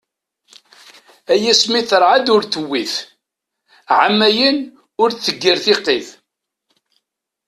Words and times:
Ay 1.31 1.43
asmi 1.51 1.81
terɛed 1.89 2.27
ur 2.35 2.43
tewwit, 2.45 2.93
ɛamayen 3.99 4.57
ur 5.01 5.09
d-tegir 5.11 5.57
tiqqit. 5.65 6.07